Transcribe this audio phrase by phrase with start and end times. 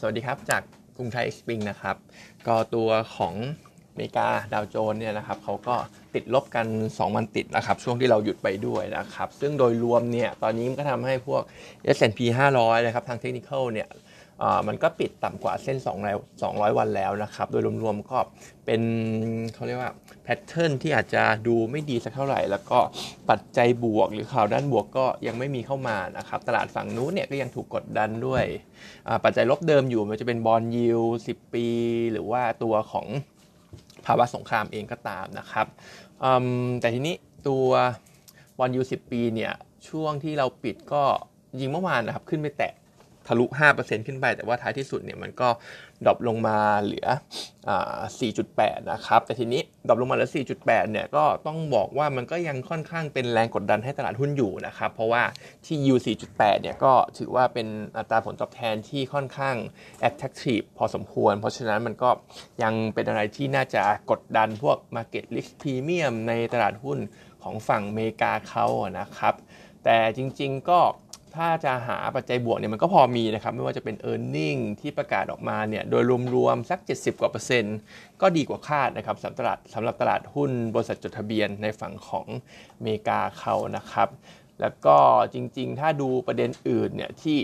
[0.00, 0.62] สวัสดีครับจาก
[0.96, 1.96] กรุงไทย XSpring นะครับ
[2.46, 3.34] ก็ตัวของ
[3.90, 5.76] อเมริกาดาวโจนส์เนี่ยนะครับเขาก็
[6.14, 11.42] ติดลบกัน 2 วันติดนะครับ ช่วงที่เราหยุดไปด้วยนะครับ ซึ่งโดยรวมเนี่ย ตอนนี้มันก็ทำให้พวก
[11.96, 12.20] S&P
[12.56, 13.88] 500 นะครับ ทางเทคนิคเนี่ย
[14.68, 18.18] มันก็ปิดต่ำกว่าเส้น200 200 วันแล้วนะครับ โดยรวมๆก็
[18.66, 18.82] เป็น
[19.54, 22.78] เขาเรียกว่า pattern ที่อาจจะดูไม่ดีสักเท่าไหร่ แล้วก็
[23.30, 28.44] ปัจจัยบวกหรือข่าวด้านบวกก็ยังไม่มีเข้ามานะครับ ตลาดฝั่งนู้นเนี่ยก็ยังถูกกดดันด้วย
[29.24, 31.66] ปัจจัยลบเดิมอยู่มันจะเป็น bond yield 10 ปี
[32.12, 33.06] หรือว่าตัวของ
[34.06, 35.66] ภาวะสงครามเองก็ตามนะครับ
[36.80, 37.14] แต่ทีนี้
[37.48, 37.66] ตัว
[38.58, 39.52] bond yield 10 ปีเนี่ย
[39.88, 41.02] ช่วงที่เราปิดก็
[41.60, 42.72] ยิงเมื่อวานนะครับขึ้นไปแตะ
[43.26, 43.44] ทะลุ
[43.76, 45.48] 5%ขึ้นไป แต่ว่าท้ายที่สุดเนี่ยมันก็
[46.06, 47.70] drop ลงมาเหลือ
[48.38, 55.22] 4.8 นะครับ แต่ทีนี้ drop ลงมาเหลือ 4.8 เนี่ยก็ต้องบอกว่ามันก็ยังค่อนข้างเป็นแรงกดดันให้ตลาดหุ้นอยู่นะครับ เพราะว่า
[55.66, 55.94] ที่ U
[56.28, 59.56] 4.8 เนี่ยก็ถือว่าเป็นอัตราผลตอบแทนที่ค่อนข้าง
[60.08, 62.10] attractive พอสมควร เพราะฉะนั้นมันก็
[62.62, 66.98] ยังเป็นอะไรที่น่าจะกดดันพวก market risk premium ในตลาดหุ้น
[67.42, 68.66] ของฝั่งอเมริกาเขา
[69.00, 69.34] นะครับ
[69.84, 70.80] แต่จริง ๆ ก็
[71.36, 76.02] ถ้าจะหาปัจจัยบวกเนี่ยมันก็พอมีนะครับ ไม่ว่าจะเป็น e a r n i n g ที่ประกาศออกมาเนี่ยโดย
[76.34, 77.78] รวมๆสัก 70 กว่าเปอร์เซ็นต์
[78.20, 82.26] ก็ดีกว่าคาดนะครับสำหรับตลาดสำหรับตลาดหุ้นบริษัทจดทะเบียนในฝั่งของ
[82.76, 84.08] อเมริกาเขานะครับ
[84.60, 84.96] แล้วก็
[85.34, 87.38] จริงๆ ถ้าดูประเด็นอื่นเนี่ยที่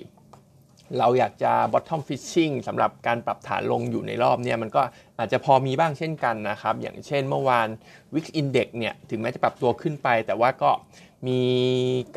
[0.99, 4.83] เราอยากจะ bottom fishing สำหรับการปรับฐานลงอยู่ในรอบเนี่ยมันก็
[5.19, 7.69] อาจจะพอมีบ้างเช่นกันนะครับ อย่างเช่นเมื่อวาน
[8.15, 10.71] Wix Index เนี่ยถึงแม้จะปรับตัวขึ้นไป แต่ว่าก็
[11.29, 11.43] มี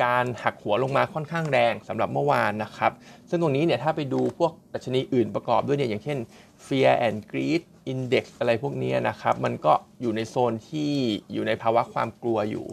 [0.02, 2.92] การหักหัวลงมาค่อนข้างแรงสำหรับเมื่อวานนะครับ
[3.28, 6.18] ซึ่งตรงนี้เนี่ยถ้าไปดูพวกดัชนีอื่นประกอบด้วยเนี่ยอย่างเช่น
[6.66, 10.92] Fear and Greed Index อะไรพวกนี้นะครับ มันก็อยู่ในโซนที่
[11.32, 12.66] อยู่ในภาวะความกลัวอยู่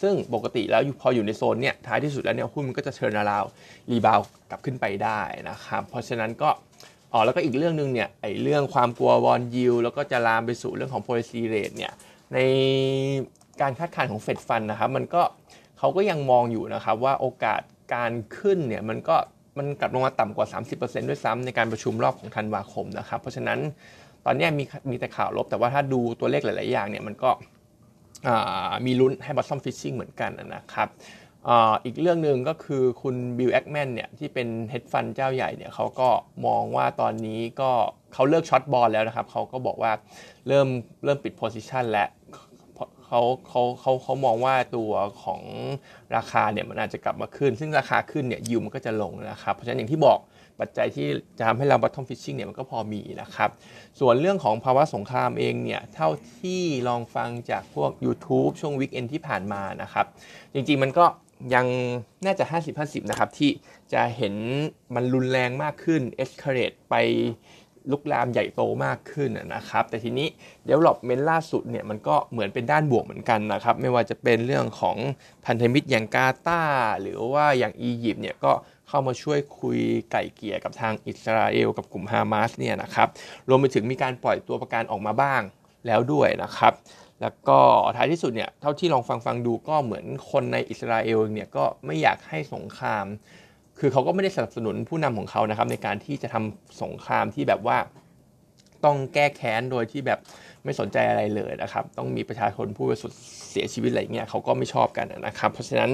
[0.00, 3.44] ซึ่งปกติแล้วพออยู่ในโซนเนี่ยท้ายที่สุดแล้วเนี่ยหุ้นมันก็จะเชิญราว
[3.90, 6.50] รีบาวกลับขึ้นไปได้นะครับ เพราะฉะนั้นก็
[7.12, 11.92] อ๋อแล้วก็อีกเรื่องหนึ่งเนี่ยไอเรื่องความกลัววอนยิวแล้วก็จะลามไปสู่เรื่องของ policy rate เนี่ย
[12.34, 12.38] ใน
[13.60, 15.22] การคาดการณ์ของเฟดฟันนะครับมันก็
[15.78, 17.60] เขาก็ยังมองอยู่นะครับว่าโอกาส
[17.94, 19.16] การขึ้นเนี่ยมันก็
[19.58, 20.46] มันกลับลงมาต่ำกว่า
[20.78, 23.58] 30%ด้วยซ้ำในการประชุมรอบของธันวาคมนะครับ เพราะฉะนั้น
[24.24, 27.30] ตอนนี้มีมีแต่ข่าวลบ แต่ว่าถ้าดูตัวเลขหลาย ๆ อย่างเนี่ยมันก็
[28.86, 30.88] มีลุ้นให้ bottom fishing เหมือนกันนะครับ
[31.84, 36.08] อีกเรื่องหนึ่งก็คือคุณ Bill Ackman เนี่ยที่เป็น hedge fund เจ้าใหญ่เนี่ยเขาก็
[36.46, 37.70] มองว่าตอนนี้ก็
[38.14, 39.92] เขาเลิก short bond แล้วนะครับเขาก็บอกว่า
[40.48, 40.68] เริ่ม
[41.04, 42.08] เริ่มปิด position แล้ว
[43.08, 44.92] เขาเขาเขาเขามองว่าตัว
[45.22, 45.42] ของ
[46.16, 50.18] ราคาเนี่ยมันอาจจะกลับมาขึ้น ซึ่งราคาขึ้นเนี่ยยิวมันก็จะลงนะครับ เพราะฉะนั้นอย่างที่บอก
[50.60, 51.06] ปัจจัยที่
[51.38, 53.50] จะทำให้เรา bottom fishing เนี่ยมันก็พอมีนะครับ
[54.00, 56.08] ส่วนเรื่องของภาวะสงครามเองเนี่ย เท่า
[56.40, 60.06] ที่ลองฟังจากพวก YouTube ช่วงวีคเอนที่ผ่านมานะครับ
[60.54, 61.06] จริงๆมันก็
[61.54, 61.66] ยัง
[62.24, 62.44] น่าจะ
[62.76, 63.50] 50-50 นะครับ ที่
[63.92, 64.34] จะเห็น
[64.94, 66.94] มันรุนแรงมากขึ้น escalate ไป
[67.90, 70.28] ลุกลามใหญ่โตมากขึ้นนะครับ แต่ทีนี้
[70.68, 74.96] development ล่าสุดเนี่ยมันก็เหมือนเป็นด้านบวกเหมือนกันนะครับ ไม่ว่าจะเป็นเรื่องของ
[75.46, 76.62] พันธมิตรอย่างกาตา
[77.00, 78.52] หรือว่าอย่างอียิปต์เนี่ยก็
[78.88, 79.78] เข้ามาช่วยคุย
[80.12, 83.08] ไก่เกี่ยกับทางอิสราเอลกับกลุ่มฮามาสเนี่ยนะครับ
[83.48, 85.42] รวมไปถึงมีการปล่อยตัวประกันออกมาบ้าง
[85.86, 86.72] แล้วด้วยนะครับ
[87.22, 87.58] แล้วก็
[87.96, 93.06] ท้ายที่สุดเนี่ยเท่าที่ลองฟังฟังดูก็เหมือนคนในอิสราเอลเนี่ยก็ไม่อยากให้สงคราม
[93.80, 97.78] คือเขาก็ไม่ได้สนับสนุนผู้นำของเขานะครับ ในการที่จะทำสงครามที่แบบว่า
[98.84, 100.18] ต้องแก้แค้นโดยที่แบบ
[100.64, 103.18] ไม่สนใจอะไรเลยนะครับ ต้องมีประชาชนผู้บริสุทธิ์
[103.50, 105.90] เสียชีวิตอะไรเงี้ยเขาก็ไม่ชอบกันนะครับ เพราะฉะนั้น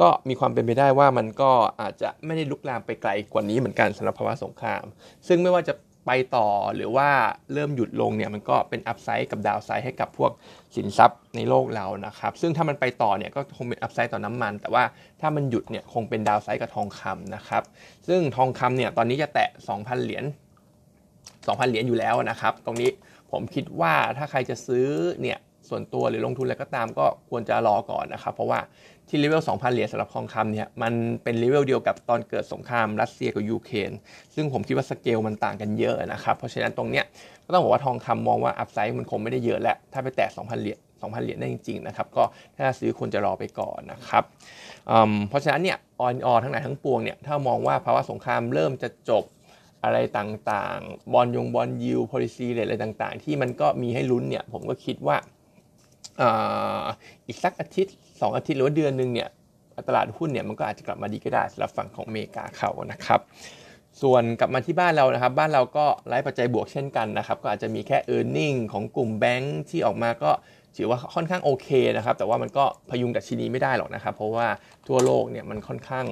[0.00, 4.84] ก็มีความเป็นไปได้ว่ามันก็อาจจะไม่ได้ลุกลามไปไกลกว่านี้เหมือนกันสำหรับภาวะสงคราม
[5.28, 5.74] ซึ่งไม่ว่าจะ
[6.06, 7.08] ไปต่อหรือว่า
[7.52, 10.32] เริ่มหยุดลงเนี่ยมันก็เป็นอัพไซด์กับดาวไซด์ให้กับพวก
[10.76, 14.84] สินทรัพย์ในโลกเรานะครับซึ่งถ้ามันไปต่อเนี่ยก็คงเป็นอัพไซด์ต่อน้ำมัน แต่ว่า
[15.20, 17.62] ถ้ามันหยุดเนี่ยคงเป็นดาวไซด์กับทองคำนะครับ
[18.08, 20.24] ซึ่งทองคำเนี่ยตอนนี้จะแตะ 2,000 เหรียญ
[20.96, 22.90] 2,000 เหรียญอยู่แล้วนะครับ ตรงนี้
[23.30, 24.88] ผมคิดว่าถ้าใครจะซื้อ
[25.22, 25.38] เนี่ย
[25.68, 28.60] ส่วนตัวหรือลงทุนอะไรก็ตามก็ควรจะรอก่อนนะครับ เพราะว่า
[29.08, 33.90] ที่เลเวล 2,000 เหรียญสำหรับทองคำเนี่ยมันเป็นเลเวลเดียวกับตอนเกิดสงครามรัสเซียกับยูเครน
[34.34, 37.04] ซึ่งผมคิดว่าสเกลมันต่างกันเยอะนะครับ เพราะฉะนั้นตรงเนี้ย
[37.46, 42.22] ก็ต้องบอกว่าทองคำมองว่า upside มันคงไม่ได้เยอะแล้ว ถ้าไปแตะ2,000 เหรียญ2,000 เหรียญได้จริงๆนะครับก็
[42.56, 44.24] ถ้าซื้อควรจะรอไปก่อนนะครับ
[45.28, 49.24] เพราะฉะนั้นเนี่ยออนออทั้งหลายทั้งปวงเนี่ยถ้ามองว่าภาวะสงครามเริ่มจะจบ
[49.84, 55.16] อะไรต่างๆ บอลยงบอลยิวโพลิซีอะไรต่างๆ ที่มันก็มีให้ลุ้นเนี่ยผมก็คิดว่า
[57.26, 59.28] อีกสักอาทิตย์ 2 อาทิตย์หรือว่าเดือนหนึ่งเนี่ย
[59.88, 63.20] ตลาดหุ้นเนี่ยมันก็อาจจะกลับมาดีก็ได้สำหรับฝั่งของอเมริกาเขานะครับ
[64.02, 70.30] ส่วนกลับมาที่บ้านเรานะครับ บ้านเราก็ไล่ปัจจัยบวกเช่นกันนะครับ ก็อาจจะมีแค่ e a r n i n g ของกลุ่มแบงค์ที่ออกมาก็
[70.76, 74.46] ถือว่าค่อนข้างโอเคนะครับ แต่ว่ามันก็พยุงดัชนีไม่ได้หรอกนะครับ เพราะว่า
[74.86, 76.06] ทั่วโลกเนี่ยมันค่อนข้าง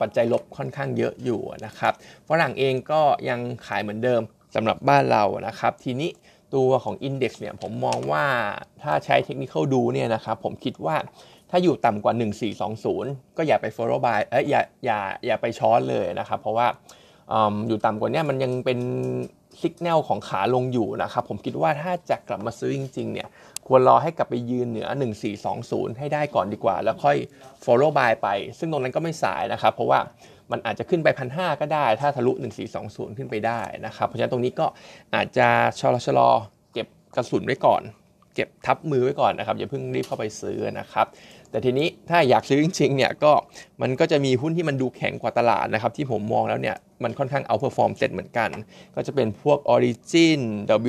[0.00, 1.92] ปัจจัยลบค่อนข้างเยอะอยู่นะครับ
[2.28, 4.20] ฝรั่งเองก็ยังขายเหมือนเดิม
[4.54, 6.10] สำหรับบ้านเรานะครับ ทีนี้
[6.54, 8.24] ตัวของ Index เนี่ยผมมองว่า
[8.82, 10.96] ถ้าใช้เทคนิคดูเนี่ยนะครับผมคิดว่า
[11.50, 12.14] ถ้าอยู่ต่ำกว่า
[12.76, 16.66] 1420 ก็อย่าไป follow buy เอ้ยอย่าอย่าอย่าไปช้อนเลยนะครับ เพราะว่า
[17.68, 18.78] อยู่ต่ำกว่านี้มันยังเป็น
[19.62, 23.28] สัญญาณของขาลงอยู่นะครับผมคิดว่าถ้าจะกลับมาซื้อจริงๆเนี่ย
[23.66, 24.88] ควรรอให้กลับไปยืนเหนือ
[25.42, 27.16] 1420 ให้ได้ก่อนดีกว่า แล้วค่อย
[27.64, 28.28] follow buy ไป
[28.58, 30.00] ซึ่งตรงนั้นก็ไม่สายนะครับ เพราะว่า
[30.52, 32.32] มันอาจจะขึ้นไปพันหก็ได้ ถ้าทะลุ
[32.74, 34.66] 1420 ขึ้นไปได้นะครับ เพราะฉะนั้นตรงนี้ก็
[35.14, 35.48] อาจจะ
[35.80, 36.28] ชะลอชะลอ
[36.72, 37.82] เก็บกระสุนไว้ก่อน
[38.34, 41.06] เก็บทับมือไว้ก่อนนะครับอย่าเพิ่งรีบเข้าไปซื้อนะครับ
[41.50, 43.32] แต่ทีนี้ถ้าอยากซื้อจริงๆเนี่ยก็
[43.82, 48.50] มันก็จะมีหุ้นที่มันดูแข็งกว่าตลาดนะครับที่ผมมองแล้วเนี่ยมันค่อนข้าง outperform SET เหมือนกัน
[48.94, 50.40] ก็จะเป็นพวก Origin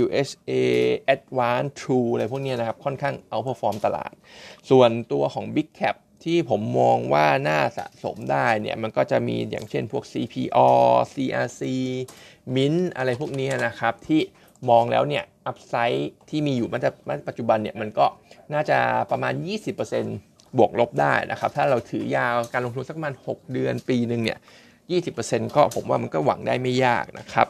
[0.04, 0.52] WHA
[1.14, 4.14] Advanced True อะไรพวกนี้นะครับ ค่อนข้าง outperform ตลาด
[4.70, 10.70] ส่วนตัวของ Big Cap ที่ผมมองว่าน่าสะสมได้เนี่ยมันก็จะมีอย่างเช่นพวก CPALL
[11.14, 11.62] CRC
[12.56, 14.22] MINT อะไรพวกนี้นะครับที่
[14.70, 18.06] มองแล้วเนี่ย upside ที่มีอยู่มันปัจจุบันเนี่ยมันก็
[18.54, 18.78] น่าจะ
[19.12, 19.34] ประมาณ
[19.96, 24.40] 20%บวกลบได้นะครับ ถ้าเราถือยาวการลงทุนสักประมาณ 6 เดือนปีหนึ่งเนี่ย
[24.98, 27.48] 20%ก็ผมว่ามันก็หวังได้ไม่ยากนะครับ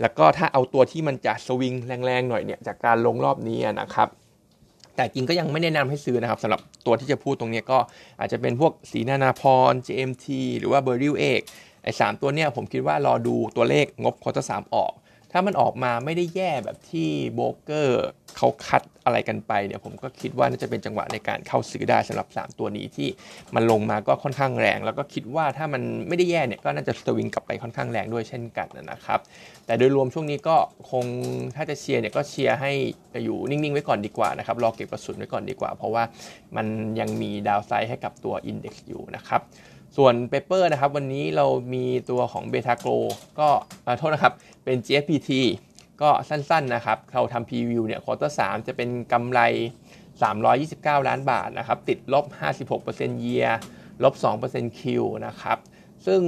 [0.00, 4.08] แล้วก็ถ้าเอาตัวที่มันจะสวิงแรงๆหน่อยเนี่ยจากการลงรอบนี้นะครับ
[4.96, 7.78] แต่จริงก็ยังไม่แนะนำให้ซื้อนะครับสำหรับตัวที่จะพูดตรงนี้ก็
[8.20, 10.26] อาจจะเป็นพวกศรีนานาพร JMT
[10.58, 14.92] หรือว่า Beryl 8 3 ตัวเนี้ยผมคิดว่ารอดูตัวเลขงบ quarter 3 ออก
[15.36, 18.04] ถ้ามันออกมาไม่ได้แย่แบบที่โบรกเกอร์
[18.36, 23.08] เขาคาดอะไรกันไปเนี่ยผมก็คิดว่าน่าจะเป็นจังหวะในการเข้าซื้อได้สำหรับ 3 ตัวนี้ที่
[23.54, 29.20] มันลงมาก็ค่อนข้างแรง แล้วก็คิดว่าถ้ามันไม่ได้แย่เนี่ยก็น่าจะสวิงกลับไปค่อนข้างแรงด้วยเช่นกันนะครับ
[29.66, 30.56] แต่โดยรวมช่วงนี้ก็
[30.90, 31.06] คง
[31.56, 32.72] ถ้าจะเชียร์เนี่ยก็เชียร์ให้
[33.24, 36.02] อยู่นิ่งๆไว้ก่อนดีกว่านะครับรอเก็บกระสุนไว้ก่อนดีกว่า เพราะว่า
[36.56, 36.66] มัน
[37.00, 39.42] ยังมี downside ให้กับตัว index อยู่นะครับ
[39.96, 42.90] ส่วน paper นะครับ วันนี้เรามีตัวของเบทาโกร
[43.38, 43.48] ขอ
[43.98, 45.30] โทษนะครับ เป็น GFPT
[46.02, 49.40] ก็สั้นๆนะครับ เราทำ preview เนี่ย quarter 3จะเป็นกำไร
[50.24, 52.24] 329 ล้านบาทนะครับ ติดลบ
[52.74, 53.50] 56% year
[54.04, 54.14] ลบ
[54.46, 54.82] 2% Q
[55.26, 55.58] นะครับ
[56.06, 56.20] ซึ่ง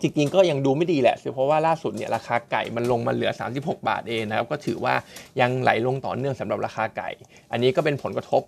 [0.00, 4.94] จริงๆก็ยังดูไม่ดีแหละเพราะว่าล่าสุดเนี่ยราคาไก่มันลงมาเหลือ 36 บาทเองนะครับ ก็ถือว่า
[5.40, 7.10] ยังไหลลงต่อเนื่องสำหรับราคาไก่
[7.52, 8.42] อันนี้ก็เป็นผลกระทบ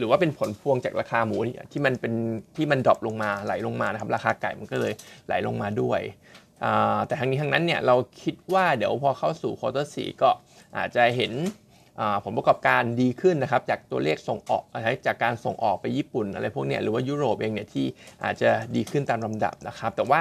[0.00, 1.36] หรือว่าเป็นผลพวงจากราคาหมู
[1.72, 2.12] ที่มันเป็น
[2.56, 4.92] ที่มัน drop ลงมาไหลลงมานะครับราคาไก่มันก็เลย
[5.26, 6.00] ไหลลงมาด้วย
[7.06, 10.30] แต่ทั้งนี้ทั้งนั้นเนี่ยเราคิดว่าเดี๋ยวพอเข้าสู่ควอเตอร์สก็
[10.76, 11.32] อาจจะเห็น
[12.24, 14.62] ผลประกอบการดีขึ้นนะครับจากตัวเลขส่งออก
[15.06, 17.86] จากการส่งออกไปญี่ปุ่นอะไรพวกนี้หรือว่ายุโรปเองเนี่ยที่
[18.24, 20.20] อาจจะดีขึ้นตามลำดับนะครับแต่ว่า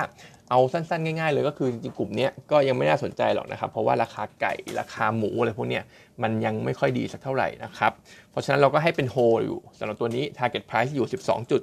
[0.50, 5.80] เอาสั้นๆ ง่ายๆ เลยก็คือจริงๆกลุ่มนี้ก็ยังไม่น่าสนใจหรอกนะครับ เพราะว่าราคาไก่ราคาหมูอะไรพวกนี้
[6.24, 7.92] มันยังไม่ค่อยดีสักเท่าไหร่นะครับ
[8.31, 11.62] เพราะฉะนั้นเราก็ให้เป็นโฮอยู่สำหรับตัวนี้ target price อยู่ 12จุด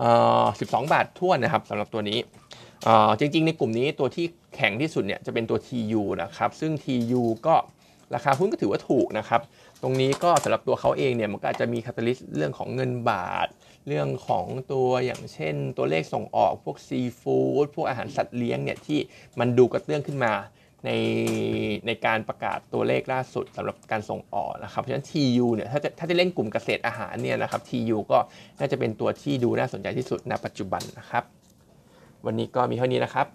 [0.00, 2.18] 12 บาททั่วนะครับสำหรับตัวนี้
[3.20, 4.26] จริงๆ ในกลุ่มนี้ตัวที่
[4.56, 7.54] แข็งที่สุดเนี่ยจะเป็นตัว TU นะครับซึ่ง TU ก็
[8.14, 9.40] ราคาหุ้นก็ถือว่าถูกนะครับ
[9.82, 13.48] ตรงนี้ก็สำหรับตัวเขาเองเนี่ยมันก็อาจจะมีคาตาลิสต์เรื่องของเงินบาท
[13.88, 18.98] เรื่องของตัวอย่างเช่น ตัวเลขส่งออกพวกซีฟู้ดพวกอาหารสัตว์เลี้ยงเนี่ยที่
[19.38, 20.32] มันดูกระเตื้องขึ้นมา
[20.86, 20.90] ใน
[21.86, 28.18] ในการประกาศตัวเลขล่าสุดสำหรับการส่งออกนะครับ เพราะฉะนั้น TU เนี่ยถ้าจะถ้าจะเล่นกลุ่มเกษตรอาหารเนี่ยนะครับ TU ก็
[28.58, 31.24] น่าจะเป็นตัวที่ดูน่าสนใจที่สุดในปัจจุบันนะครับ
[32.26, 33.26] วันนี้ก็มีเท่านี้นะครับ